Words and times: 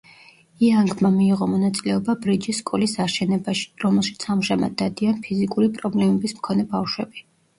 იანგმა 0.67 1.09
მიიღო 1.17 1.47
მონაწილეობა 1.51 2.15
ბრიჯის 2.23 2.61
სკოლის 2.63 2.95
აშენებაში, 3.05 3.67
რომელშიც 3.85 4.25
ამჟამად 4.35 4.75
დადიან 4.83 5.21
ფიზიკური 5.27 5.71
პრობლემების 5.79 6.37
მქონე 6.39 6.65
ბავშვები. 6.73 7.25